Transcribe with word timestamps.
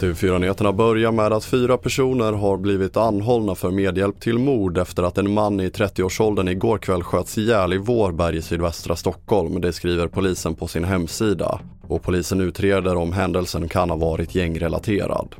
TV4-nyheterna 0.00 0.72
börjar 0.72 1.12
med 1.12 1.32
att 1.32 1.44
fyra 1.44 1.78
personer 1.78 2.32
har 2.32 2.56
blivit 2.56 2.96
anhållna 2.96 3.54
för 3.54 3.70
medhjälp 3.70 4.20
till 4.20 4.38
mord 4.38 4.78
efter 4.78 5.02
att 5.02 5.18
en 5.18 5.34
man 5.34 5.60
i 5.60 5.68
30-årsåldern 5.68 6.48
igår 6.48 6.78
kväll 6.78 7.02
sköts 7.02 7.38
ihjäl 7.38 7.72
i 7.72 7.78
Vårberg 7.78 8.36
i 8.36 8.42
sydvästra 8.42 8.96
Stockholm. 8.96 9.60
Det 9.60 9.72
skriver 9.72 10.08
polisen 10.08 10.54
på 10.54 10.66
sin 10.66 10.84
hemsida. 10.84 11.60
Och 11.88 12.02
polisen 12.02 12.40
utreder 12.40 12.96
om 12.96 13.12
händelsen 13.12 13.68
kan 13.68 13.90
ha 13.90 13.96
varit 13.96 14.34
gängrelaterad. 14.34 15.34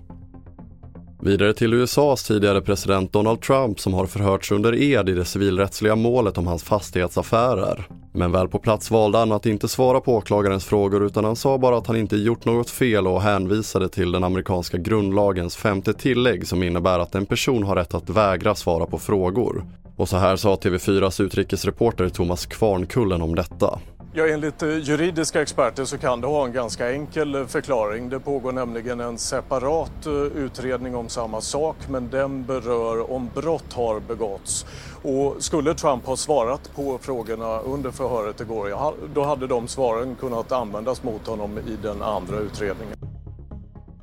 Vidare 1.21 1.55
till 1.55 1.75
USAs 1.75 2.25
tidigare 2.25 2.61
president 2.61 3.13
Donald 3.13 3.41
Trump 3.41 3.81
som 3.81 3.95
har 3.95 4.07
förhörts 4.07 4.53
under 4.53 4.83
ed 4.83 5.09
i 5.09 5.13
det 5.13 5.25
civilrättsliga 5.25 5.97
målet 5.97 6.39
om 6.39 6.47
hans 6.47 6.63
fastighetsaffärer. 6.63 7.89
Men 8.19 8.33
väl 8.33 8.49
på 8.49 8.59
plats 8.59 8.91
valde 8.91 9.19
han 9.19 9.33
att 9.33 9.47
inte 9.47 9.69
svara 9.69 10.01
på 10.01 10.15
åklagarens 10.15 10.65
frågor 10.65 11.07
utan 11.07 11.25
han 11.25 11.37
sa 11.37 11.59
bara 11.59 11.79
att 11.79 11.87
han 11.87 11.97
inte 11.97 12.17
gjort 12.17 12.45
något 12.45 12.71
fel 12.71 13.07
och 13.07 13.23
hänvisade 13.23 13.89
till 13.89 14.13
den 14.13 14.25
amerikanska 14.25 14.79
grundlagens 14.79 15.57
femte 15.57 15.93
tillägg 15.93 16.47
som 16.47 16.63
innebär 16.63 16.99
att 16.99 17.15
en 17.15 17.27
person 17.27 17.63
har 17.63 17.77
rätt 17.77 17.95
att 17.95 18.11
vägra 18.11 18.55
svara 18.55 18.87
på 18.87 18.99
frågor. 18.99 19.65
Och 19.97 20.09
så 20.09 20.17
här 20.17 20.37
sa 20.37 20.55
TV4s 20.55 21.23
utrikesreporter 21.23 22.09
Thomas 22.09 22.47
Kvarnkullen 22.47 23.23
om 23.23 23.35
detta. 23.35 23.79
Ja, 24.13 24.29
enligt 24.29 24.63
eh, 24.63 24.79
juridiska 24.79 25.43
experter 25.43 25.85
så 25.85 25.99
kan 25.99 26.21
det 26.21 26.27
ha 26.27 26.45
en 26.45 26.53
ganska 26.53 26.93
enkel 26.93 27.35
eh, 27.35 27.47
förklaring. 27.47 28.09
Det 28.09 28.21
pågår 28.21 28.53
nämligen 28.53 29.01
en 29.01 29.19
separat 29.19 30.07
eh, 30.07 30.13
utredning 30.13 30.97
om 30.97 31.09
samma 31.09 31.41
sak 31.41 31.77
men 31.89 32.11
den 32.11 32.45
berör 32.45 33.13
om 33.13 33.31
brott 33.35 33.73
har 33.73 34.01
begåtts. 34.01 34.67
Och 35.03 35.37
skulle 35.39 35.75
Trump 35.75 36.07
ha 36.07 36.17
svarat 36.17 36.71
på 36.75 36.99
frågorna 37.03 37.59
under 37.59 37.91
förhöret 37.91 38.41
igår, 38.41 38.95
då 39.15 39.25
hade 39.25 39.47
de 39.47 39.69
svaren 39.69 40.17
kunnat 40.21 40.53
användas 40.53 41.03
mot 41.03 41.27
honom 41.27 41.59
i 41.59 41.77
den 41.83 42.03
andra 42.03 42.39
utredningen. 42.39 42.97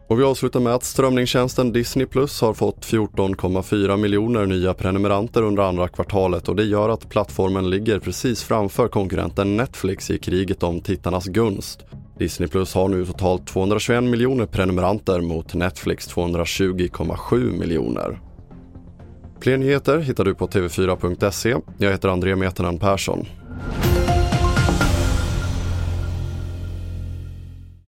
Och 0.07 0.19
vi 0.19 0.23
avslutar 0.23 0.59
med 0.59 0.75
att 0.75 0.83
strömningstjänsten 0.83 1.71
Disney 1.71 2.05
Plus 2.05 2.41
har 2.41 2.53
fått 2.53 2.85
14,4 2.85 3.97
miljoner 3.97 4.45
nya 4.45 4.73
prenumeranter 4.73 5.41
under 5.41 5.63
andra 5.63 5.87
kvartalet 5.87 6.49
och 6.49 6.55
det 6.55 6.63
gör 6.63 6.89
att 6.89 7.09
plattformen 7.09 7.69
ligger 7.69 7.99
precis 7.99 8.43
framför 8.43 8.87
konkurrenten 8.87 9.57
Netflix 9.57 10.11
i 10.11 10.17
kriget 10.17 10.63
om 10.63 10.81
tittarnas 10.81 11.25
gunst. 11.25 11.85
Disney 12.17 12.49
Plus 12.49 12.73
har 12.73 12.87
nu 12.87 13.05
totalt 13.05 13.47
221 13.47 14.03
miljoner 14.03 14.45
prenumeranter 14.45 15.21
mot 15.21 15.53
Netflix 15.53 16.07
220,7 16.15 17.59
miljoner. 17.59 18.19
Fler 19.45 19.57
nyheter 19.57 19.99
hittar 19.99 20.23
du 20.23 20.35
på 20.35 20.47
tv4.se. 20.47 21.55
Jag 21.77 21.91
heter 21.91 22.09
André 22.09 22.35
Metenen 22.35 22.79
Persson. 22.79 23.25